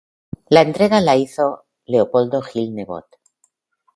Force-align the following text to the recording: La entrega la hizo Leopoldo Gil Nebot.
La 0.49 0.61
entrega 0.63 0.99
la 0.99 1.15
hizo 1.15 1.65
Leopoldo 1.85 2.41
Gil 2.41 2.73
Nebot. 2.73 3.05